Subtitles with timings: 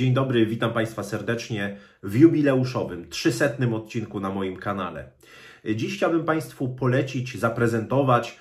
[0.00, 5.10] Dzień dobry, witam Państwa serdecznie w jubileuszowym, 300 odcinku na moim kanale.
[5.74, 8.38] Dziś chciałbym Państwu polecić, zaprezentować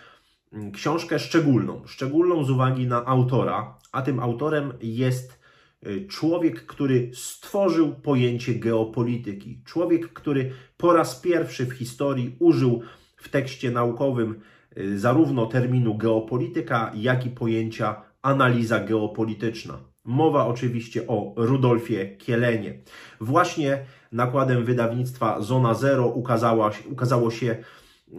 [0.54, 1.88] mm, książkę szczególną.
[1.88, 5.40] Szczególną z uwagi na autora, a tym autorem jest
[5.88, 9.62] y, człowiek, który stworzył pojęcie geopolityki.
[9.66, 12.81] Człowiek, który po raz pierwszy w historii użył
[13.17, 14.39] w tekście naukowym
[14.78, 19.88] y, zarówno terminu geopolityka, jak i pojęcia analiza geopolityczna.
[20.09, 22.73] Mowa oczywiście o Rudolfie Kielenie.
[23.22, 27.55] Właśnie nakładem wydawnictwa Zona Zero ukazała, ukazało się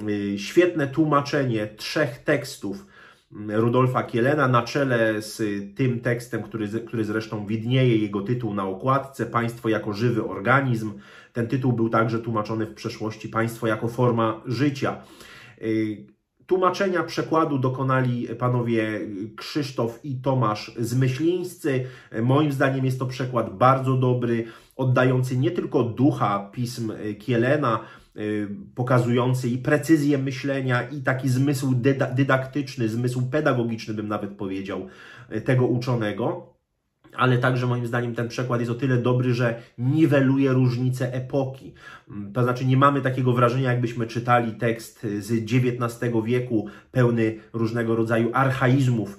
[0.09, 2.87] y, świetne tłumaczenie trzech tekstów
[3.33, 5.43] mm, Rudolfa Kielena na czele z
[5.77, 10.92] tym tekstem, który, który zresztą widnieje jego tytuł na okładce Państwo jako żywy organizm.
[11.33, 14.97] Ten tytuł był także tłumaczony w przeszłości Państwo jako forma życia.
[16.51, 19.01] Y, Tłumaczenia przekładu dokonali panowie
[19.37, 21.87] Krzysztof i Tomasz Zmyślińscy.
[22.23, 24.45] Moim zdaniem jest to przekład bardzo dobry,
[24.77, 27.81] oddający nie tylko ducha pism Kielena,
[28.17, 31.75] y, pokazujący i precyzję myślenia, i taki zmysł
[32.15, 34.87] dydaktyczny, zmysł pedagogiczny, bym nawet powiedział,
[35.45, 36.50] tego uczonego
[37.16, 41.72] ale także moim zdaniem ten przekład jest o tyle dobry, że niweluje różnice epoki.
[42.11, 47.97] Mm, to znaczy nie mamy takiego wrażenia, jakbyśmy czytali tekst z XIX wieku, pełny różnego
[47.97, 49.19] rodzaju archaizmów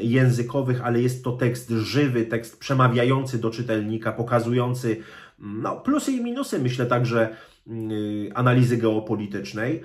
[0.00, 4.96] językowych, ale jest to tekst żywy, tekst przemawiający do czytelnika, pokazujący
[5.38, 7.36] no, plusy i minusy, myślę także
[8.34, 9.82] analizy geopolitycznej.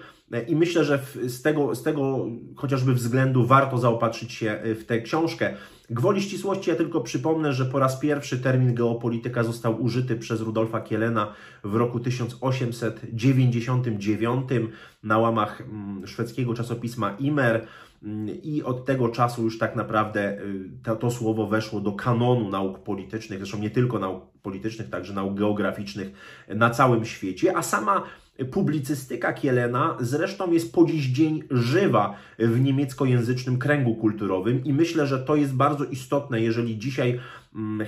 [0.48, 5.54] I myślę, że z tego, z tego chociażby względu warto zaopatrzyć się w tę książkę.
[5.90, 10.82] Gwoli ścisłości ja tylko przypomnę, że po raz pierwszy termin geopolityka został użyty przez Rudolfa
[10.82, 14.50] Kielena w roku 1899
[15.04, 17.68] na łamach mm, szwedzkiego czasopisma Imer
[18.44, 22.80] i od tego czasu już tak naprawdę y, to, to, słowo weszło do kanonu nauk
[22.80, 26.12] politycznych, zresztą nie tylko nauk politycznych, także nauk geograficznych
[26.48, 28.04] na całym świecie, a sama
[28.52, 35.20] Publicystyka Kielena zresztą jest po dziś dzień żywa w niemieckojęzycznym kręgu kulturowym i myślę, że
[35.20, 37.20] to jest bardzo istotne, jeżeli dzisiaj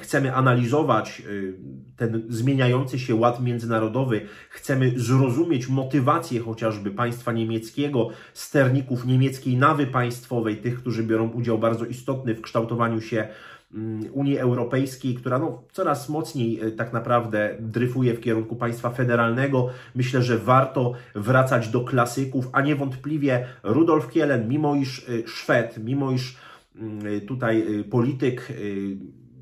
[0.02, 1.54] chcemy analizować y,
[1.98, 10.58] ten zmieniający się ład międzynarodowy, chcemy zrozumieć motywację chociażby państwa niemieckiego, sterników niemieckiej nawy państwowej,
[10.58, 13.28] tych, którzy biorą udział bardzo istotny w kształtowaniu się
[13.74, 19.70] Mm, Unii Europejskiej, która no, coraz mocniej e, tak naprawdę dryfuje w kierunku państwa federalnego.
[19.96, 26.12] Myślę, że warto wracać do klasyków, a niewątpliwie Rudolf Kielen, mimo iż e, Szwed, mimo
[26.12, 26.38] iż
[26.76, 28.54] mm, tutaj polityk,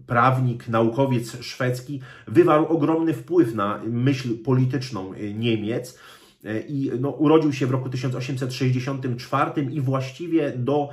[0.08, 6.00] prawnik, naukowiec szwedzki, wywarł ogromny wpływ na myśl polityczną Niemiec
[6.46, 10.90] E, i no, urodził się w roku 1864 i właściwie do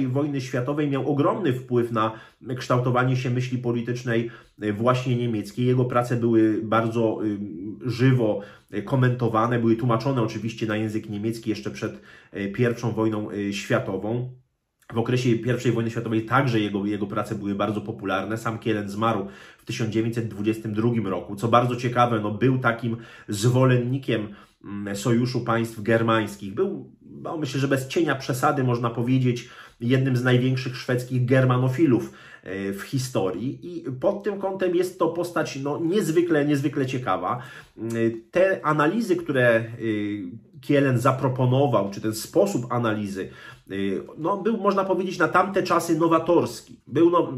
[0.00, 2.12] I wojny światowej miał ogromny wpływ na
[2.56, 4.30] kształtowanie się myśli politycznej
[4.62, 5.66] e, właśnie niemieckiej.
[5.66, 7.18] Jego prace były bardzo
[7.86, 8.40] żywo
[8.70, 12.00] e, komentowane, były tłumaczone oczywiście na język niemiecki jeszcze przed
[12.36, 14.39] I wojną światową.
[14.92, 18.38] W okresie I wojny światowej także jego, jego prace były bardzo popularne.
[18.38, 19.26] Sam Kielen zmarł
[19.58, 21.36] w 1922 roku.
[21.36, 22.96] Co bardzo ciekawe, no, był takim
[23.28, 24.28] zwolennikiem
[24.64, 26.54] Mm, Sojuszu Państw Germańskich.
[26.54, 26.90] Był,
[27.22, 29.48] no myślę, że bez cienia przesady można powiedzieć,
[29.80, 32.12] jednym z największych szwedzkich germanofilów
[32.42, 37.42] e, w historii i pod tym kątem jest to postać no, niezwykle, niezwykle ciekawa.
[37.78, 37.92] Mm,
[38.30, 40.22] te analizy, które y,
[40.60, 43.30] Kielen zaproponował, czy ten sposób analizy,
[44.18, 46.80] no, był, można powiedzieć, na tamte czasy nowatorski.
[46.86, 47.32] Był, no,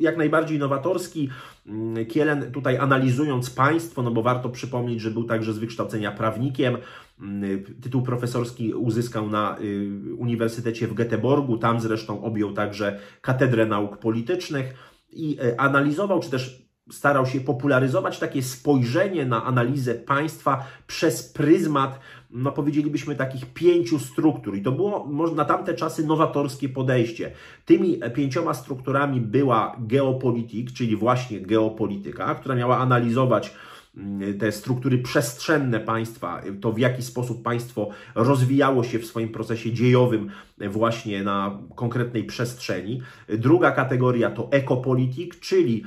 [0.00, 1.28] jak najbardziej nowatorski.
[1.66, 6.76] Mm, Kielen tutaj analizując państwo, no bo warto przypomnieć, że był także z wykształcenia prawnikiem.
[7.20, 13.96] Mm, tytuł profesorski uzyskał na y, Uniwersytecie w Göteborgu, tam zresztą objął także katedrę nauk
[13.96, 14.74] politycznych
[15.10, 22.00] i y, analizował, czy też starał się popularyzować takie spojrzenie na analizę państwa przez pryzmat,
[22.30, 24.56] no powiedzielibyśmy, takich pięciu struktur.
[24.56, 27.30] I to było na tamte czasy nowatorskie podejście.
[27.64, 33.54] Tymi pięcioma strukturami była geopolitik, czyli właśnie geopolityka, która miała analizować
[33.96, 39.72] mm, te struktury przestrzenne państwa, to w jaki sposób państwo rozwijało się w swoim procesie
[39.72, 43.02] dziejowym właśnie na konkretnej przestrzeni.
[43.28, 45.84] Druga kategoria to ekopolitik, czyli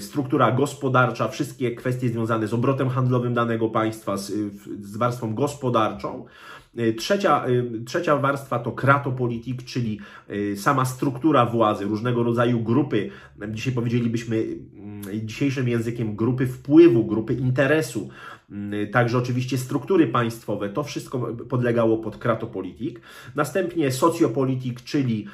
[0.00, 4.32] struktura gospodarcza, wszystkie kwestie związane z obrotem handlowym danego państwa, z,
[4.80, 6.24] z warstwą gospodarczą.
[6.78, 10.00] Y, trzecia, y, trzecia warstwa to kratopolitik, czyli
[10.56, 13.10] sama struktura władzy, różnego rodzaju grupy,
[13.48, 14.46] dzisiaj powiedzielibyśmy
[15.22, 18.08] dzisiejszym językiem grupy wpływu, grupy interesu,
[18.92, 21.18] także oczywiście struktury państwowe, to wszystko
[21.48, 23.00] podlegało pod kratopolitik.
[23.34, 25.26] Następnie socjopolitik, czyli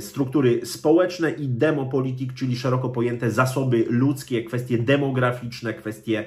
[0.00, 6.24] struktury społeczne i demopolitik, czyli szeroko pojęte zasoby ludzkie, kwestie demograficzne, kwestie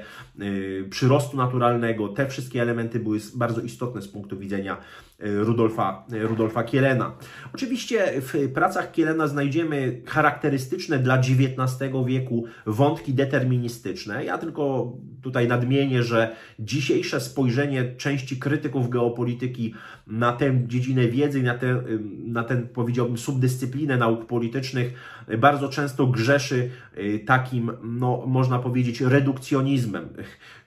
[0.89, 2.07] przyrostu naturalnego.
[2.07, 4.77] Te wszystkie elementy były bardzo istotne z punktu widzenia
[5.19, 7.12] Rudolfa, Rudolfa Kielena.
[7.54, 14.25] Oczywiście w pracach Kielena znajdziemy charakterystyczne dla XIX wieku wątki deterministyczne.
[14.25, 19.74] Ja tylko tutaj nadmienię, że dzisiejsze spojrzenie części krytyków geopolityki
[20.08, 21.82] na tę dziedzinę wiedzy, na, ten,
[22.26, 24.94] na ten, powiedziałbym, subdyscyplinę nauk politycznych
[25.38, 30.10] bardzo często grzeszy y, takim, no, można powiedzieć, redukcjonizmem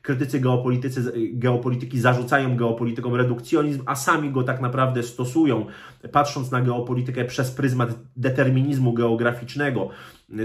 [0.02, 5.66] krytycy geopolitycy, geopolityki zarzucają geopolitykom redukcjonizm, a sami go tak naprawdę stosują,
[6.12, 9.88] patrząc na geopolitykę przez pryzmat determinizmu geograficznego.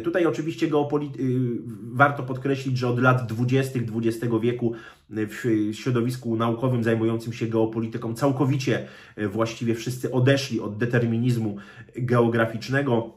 [0.03, 1.61] Tutaj oczywiście geopolit- y,
[1.93, 3.79] warto podkreślić, że od lat 20.
[3.79, 4.73] XX wieku
[5.09, 8.87] w środowisku naukowym zajmującym się geopolityką całkowicie
[9.17, 11.57] y, właściwie wszyscy odeszli od determinizmu
[11.95, 13.16] geograficznego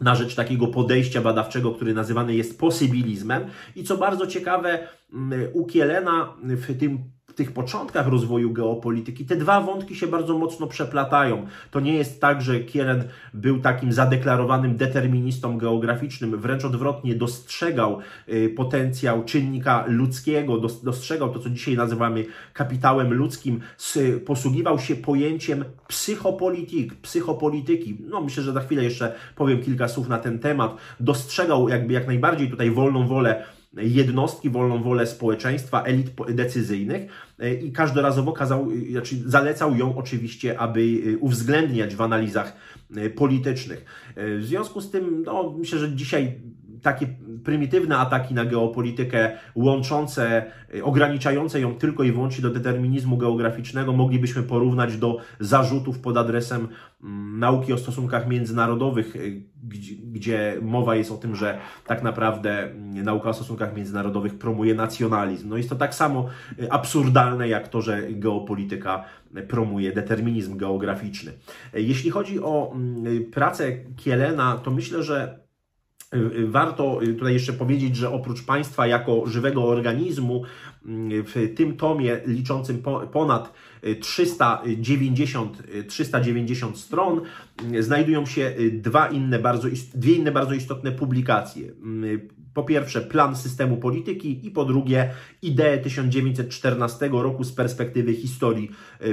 [0.00, 3.44] na rzecz takiego podejścia badawczego, który nazywany jest posybilizmem.
[3.76, 6.98] I co bardzo ciekawe, mm, u Kielena w tym
[7.30, 11.46] w tych początkach rozwoju geopolityki te dwa wątki się bardzo mocno przeplatają.
[11.70, 13.04] To nie jest tak, że Kielen
[13.34, 17.98] był takim zadeklarowanym deterministą geograficznym, wręcz odwrotnie dostrzegał
[18.28, 23.60] y, potencjał czynnika ludzkiego, dostrzegał to, co dzisiaj nazywamy kapitałem ludzkim,
[24.26, 27.98] posługiwał się pojęciem psychopolitik, psychopolityki.
[28.00, 30.76] No myślę, że za chwilę jeszcze powiem kilka słów na ten temat.
[31.00, 33.44] Dostrzegał jakby jak najbardziej tutaj wolną wolę
[33.76, 40.58] jednostki, wolną wolę społeczeństwa, elit decyzyjnych e, i każdorazowo kazał, e, znaczy zalecał ją oczywiście,
[40.58, 42.56] aby e, uwzględniać w analizach
[43.16, 43.84] politycznych.
[44.16, 46.40] W związku z tym, no, myślę, że dzisiaj
[46.82, 47.06] takie
[47.44, 50.42] prymitywne ataki na geopolitykę, łączące,
[50.82, 56.68] ograniczające ją tylko i wyłącznie do determinizmu geograficznego, moglibyśmy porównać do zarzutów pod adresem
[57.04, 62.70] mm, nauki o stosunkach międzynarodowych, y, gdzie, gdzie mowa jest o tym, że tak naprawdę
[62.70, 65.48] mm, nauka o stosunkach międzynarodowych promuje nacjonalizm.
[65.48, 66.26] No jest to tak samo
[66.58, 69.04] y, absurdalne jak to, że geopolityka
[69.48, 71.32] promuje determinizm geograficzny.
[71.74, 75.49] Jeśli chodzi o mm, pracę Kielena, to myślę, że Y, y,
[76.46, 80.42] warto y, tutaj jeszcze powiedzieć, że oprócz państwa jako żywego organizmu,
[81.24, 82.82] w tym tomie liczącym
[83.12, 83.52] ponad
[84.00, 87.20] 390, 390 stron
[87.80, 91.72] znajdują się dwa inne bardzo, dwie inne bardzo istotne publikacje.
[92.54, 95.10] Po pierwsze plan systemu polityki i po drugie
[95.42, 98.70] idee 1914 roku z perspektywy historii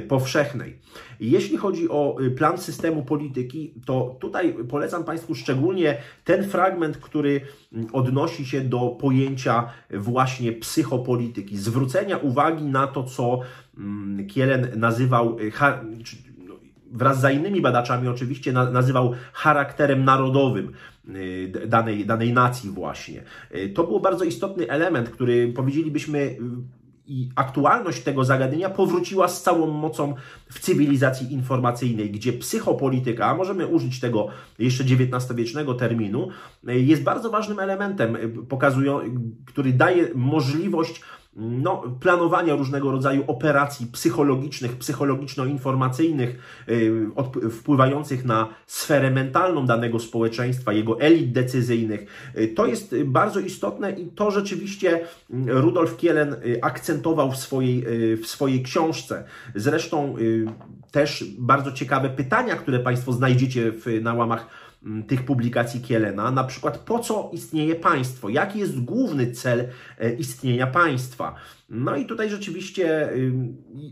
[0.07, 0.79] powszechnej.
[1.19, 7.41] Jeśli chodzi o plan systemu polityki, to tutaj polecam Państwu szczególnie ten fragment, który
[7.93, 13.39] odnosi się do pojęcia właśnie psychopolityki, zwrócenia uwagi na to, co
[13.77, 15.51] mm, Kielen nazywał y,
[16.47, 16.55] no,
[16.91, 20.73] wraz z innymi badaczami oczywiście nazywał charakterem narodowym
[21.15, 23.23] Y, danej, danej nacji właśnie.
[23.55, 26.37] Y, to był bardzo istotny element, który powiedzielibyśmy
[27.09, 30.15] i aktualność tego zagadnienia powróciła z całą mocą
[30.49, 34.27] w cywilizacji informacyjnej, gdzie psychopolityka, a możemy użyć tego
[34.59, 36.27] jeszcze XIX-wiecznego terminu,
[36.63, 38.17] jest bardzo ważnym elementem,
[38.49, 38.99] pokazują,
[39.45, 41.01] który daje możliwość
[41.37, 50.99] no, planowania różnego rodzaju operacji psychologicznych, psychologiczno-informacyjnych, yy, wpływających na sferę mentalną danego społeczeństwa, jego
[50.99, 52.31] elit decyzyjnych.
[52.35, 57.85] Yy, to jest bardzo istotne i to rzeczywiście mm, Rudolf Kielen yy, akcentował w swojej,
[58.17, 59.23] w swojej książce.
[59.55, 60.15] Zresztą
[60.91, 64.47] też bardzo ciekawe pytania, które Państwo znajdziecie w, na łamach
[65.07, 69.67] tych publikacji Kielena, na przykład po co istnieje państwo, jaki jest główny cel
[69.99, 71.35] e, istnienia państwa.
[71.69, 73.09] No i tutaj rzeczywiście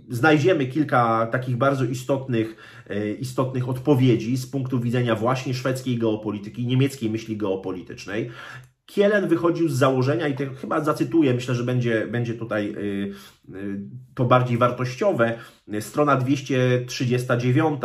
[0.10, 2.56] znajdziemy kilka takich bardzo istotnych,
[2.90, 8.32] e, istotnych odpowiedzi z punktu widzenia właśnie szwedzkiej geopolityki, niemieckiej myśli geopolitycznej.
[8.86, 12.76] Kielen wychodził z założenia, i to chyba zacytuję, myślę, że będzie, będzie tutaj
[13.50, 13.56] e,
[14.16, 15.40] to bardziej wartościowe,
[15.80, 17.82] strona 239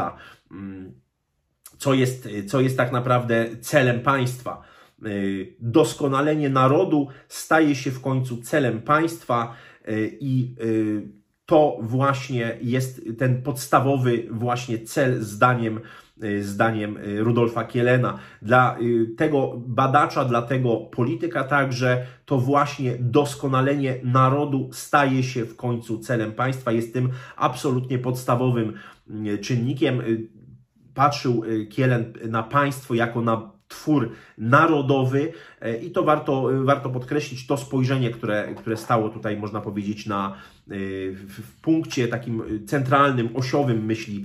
[1.81, 4.63] co jest, co jest tak naprawdę celem państwa.
[5.07, 9.55] Y, doskonalenie narodu staje się w końcu celem państwa
[9.89, 11.09] y, i y,
[11.47, 15.81] to właśnie jest ten podstawowy właśnie cel zdaniem,
[16.41, 18.19] zdaniem Rudolfa Kielena.
[18.43, 18.77] Dla
[19.17, 26.33] tego badacza, dla tego polityka także to właśnie doskonalenie narodu staje się w końcu celem
[26.33, 26.73] państwa.
[26.73, 28.73] Jest tym absolutnie podstawowym
[29.41, 30.03] czynnikiem
[30.95, 37.47] patrzył y, Kielen na państwo jako na twór narodowy e, i to warto, warto podkreślić,
[37.47, 40.37] to spojrzenie, które, które stało tutaj, można powiedzieć, na,
[41.15, 44.25] w punkcie takim centralnym, osiowym myśli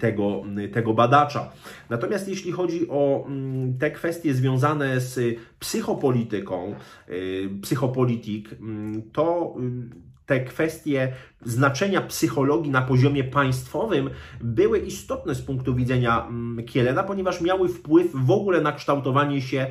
[0.00, 1.52] tego, tego badacza.
[1.90, 6.74] Natomiast jeśli chodzi o mm, te kwestie związane z psychopolityką,
[7.62, 9.56] psychopolitik, mm, to
[10.26, 11.12] te kwestie
[11.44, 18.10] znaczenia psychologii na poziomie państwowym były istotne z punktu widzenia mm, Kielena, ponieważ miały wpływ
[18.14, 19.66] w ogóle na kształtowanie się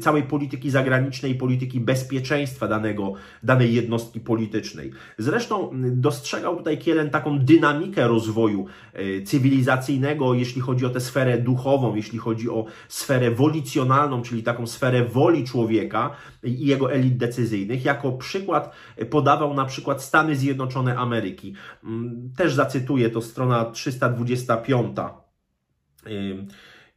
[0.00, 4.92] całej polityki zagranicznej, polityki bezpieczeństwa danego, danej jednostki politycznej.
[5.18, 11.38] Zresztą mm, dostrzegał tutaj Kielen taką dynamikę rozwoju e, cywilizacyjnego, jeśli chodzi o tę sferę
[11.38, 16.10] duchową, jeśli chodzi o sferę wolicjonalną, czyli taką sferę woli człowieka
[16.42, 17.84] i jego elit decyzyjnych.
[17.84, 18.74] Jako przykład
[19.10, 21.54] podawał na przykład Stany Zjednoczone Ameryki.
[21.84, 24.96] Mm, też zacytuję, to strona 325.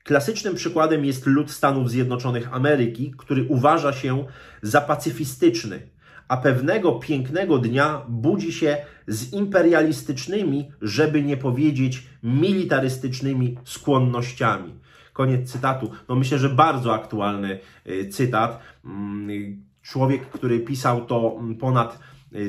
[0.03, 4.25] Klasycznym przykładem jest lud Stanów Zjednoczonych Ameryki, który uważa się
[4.61, 5.89] za pacyfistyczny,
[6.27, 8.77] a pewnego pięknego dnia budzi się
[9.07, 14.73] z imperialistycznymi, żeby nie powiedzieć militarystycznymi skłonnościami.
[15.13, 15.91] Koniec cytatu.
[16.09, 18.59] No myślę, że bardzo aktualny y, cytat.
[18.85, 21.99] Mm, człowiek, który pisał to mm, ponad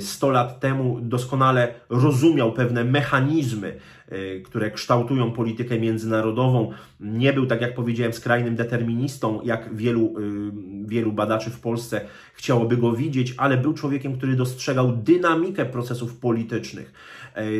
[0.00, 3.76] 100 lat temu doskonale rozumiał pewne mechanizmy,
[4.08, 6.73] e, które kształtują politykę międzynarodową.
[7.00, 10.23] Nie był, tak jak powiedziałem, skrajnym deterministą, jak wielu, e,
[10.87, 12.00] wielu badaczy w Polsce
[12.35, 16.92] chciałoby go widzieć, ale był człowiekiem, który dostrzegał dynamikę procesów politycznych.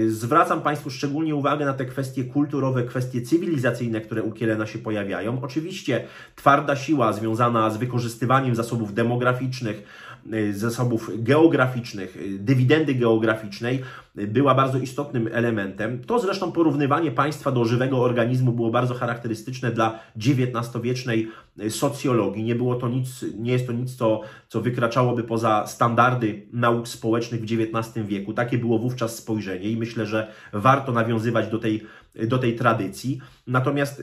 [0.09, 5.43] Zwracam Państwu szczególnie uwagę na te kwestie kulturowe, kwestie cywilizacyjne, które u Kielena się pojawiają.
[5.43, 6.05] Oczywiście
[6.37, 10.08] twarda siła związana z wykorzystywaniem zasobów demograficznych, Y,
[10.53, 13.83] zasobów geograficznych, y, dywidendy geograficznej
[14.19, 16.05] y, była bardzo istotnym elementem.
[16.05, 21.29] To zresztą porównywanie państwa do żywego organizmu było bardzo charakterystyczne dla XIX-wiecznej
[21.69, 22.45] socjologii.
[22.45, 27.41] Nie było to nic, nie jest to nic, co, co wykraczałoby poza standardy nauk społecznych
[27.41, 28.33] w XIX wieku.
[28.33, 31.83] Takie było wówczas spojrzenie i myślę, że warto nawiązywać do tej,
[32.29, 33.21] do tej tradycji.
[33.47, 34.03] Natomiast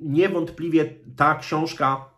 [0.00, 2.17] niewątpliwie ta książka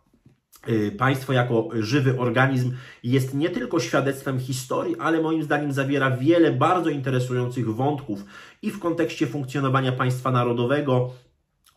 [0.97, 2.71] państwo jako żywy organizm
[3.03, 8.25] jest nie tylko świadectwem historii, ale moim zdaniem zawiera wiele bardzo interesujących wątków
[8.61, 11.13] i w kontekście funkcjonowania państwa narodowego,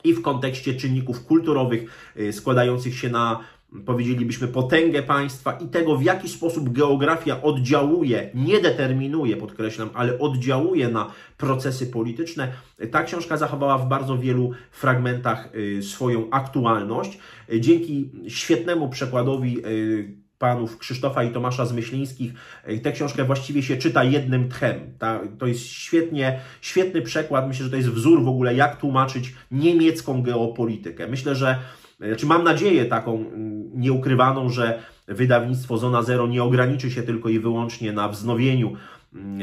[0.05, 3.41] i w kontekście czynników kulturowych y, składających się na
[3.87, 10.89] powiedzielibyśmy, potęgę państwa i tego, w jaki sposób geografia oddziałuje, nie determinuje, podkreślam, ale oddziałuje
[10.89, 12.53] na procesy polityczne,
[12.91, 17.19] ta książka zachowała w bardzo wielu fragmentach y, swoją aktualność.
[17.61, 22.33] Dzięki świetnemu przekładowi y, panów Krzysztofa i Tomasza Zmyślińskich.
[22.69, 24.81] Y, tę książkę właściwie się czyta jednym tchem.
[24.99, 27.49] Ta, to jest świetnie, świetny przekład.
[27.49, 31.09] Myślę, że to jest wzór w ogóle, jak tłumaczyć niemiecką geopolitykę.
[31.09, 31.59] Myślę, że
[31.99, 37.39] znaczy mam nadzieję taką mm, nieukrywaną, że wydawnictwo Zona Zero nie ograniczy się tylko i
[37.39, 38.77] wyłącznie na wznowieniu
[39.15, 39.41] mm,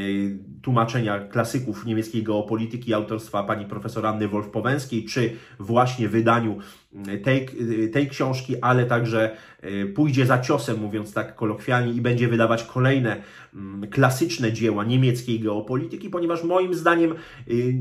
[0.62, 6.58] tłumaczenia klasyków niemieckiej geopolityki autorstwa pani profesor Anny Wolf-Powęskiej, czy właśnie wydaniu
[6.94, 7.48] mm, tej,
[7.92, 9.36] tej książki, ale także
[9.94, 13.16] pójdzie za ciosem, mówiąc tak kolokwialnie, i będzie wydawać kolejne
[13.90, 17.14] klasyczne dzieła niemieckiej geopolityki, ponieważ moim zdaniem
[17.48, 17.74] y,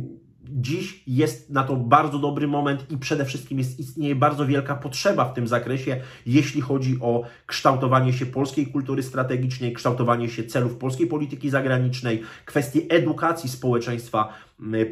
[0.50, 5.26] Dziś jest na to bardzo dobry moment i przede wszystkim jest, istnieje bardzo wielka potrzeba
[5.26, 11.08] w tym zakresie, jeśli chodzi o kształtowanie się polskiej kultury strategicznej, kształtowanie się celów polskiej
[11.08, 14.34] polityki zagranicznej, kwestie edukacji społeczeństwa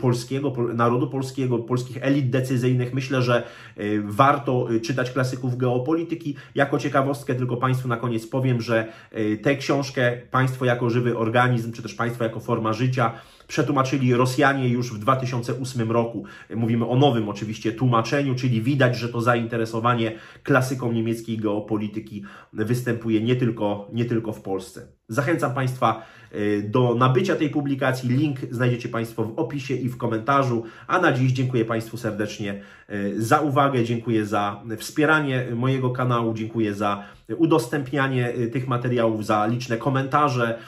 [0.01, 2.93] polskiego, narodu polskiego, polskich elit decyzyjnych.
[2.93, 3.43] Myślę, że
[3.77, 6.35] e, warto e, czytać klasyków geopolityki.
[6.55, 11.71] Jako ciekawostkę tylko Państwu na koniec powiem, że e, tę książkę Państwo jako żywy organizm,
[11.71, 13.13] czy też Państwo jako forma życia
[13.49, 16.23] przetłumaczyli Rosjanie już w 2008 roku.
[16.55, 20.11] Mówimy o nowym oczywiście tłumaczeniu, czyli widać, że to zainteresowanie
[20.43, 24.87] klasyką niemieckiej geopolityki występuje nie tylko, nie tylko w Polsce.
[25.07, 28.09] Zachęcam Państwa e, do nabycia tej publikacji.
[28.09, 30.63] Link znajdziecie Państwo w opisie i w komentarzu.
[30.87, 36.73] A na dziś dziękuję Państwu serdecznie e, za uwagę, dziękuję za wspieranie mojego kanału, dziękuję
[36.73, 37.03] za
[37.37, 40.59] udostępnianie e, tych materiałów, za liczne komentarze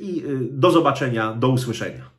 [0.00, 2.11] i do zobaczenia, do usłyszenia.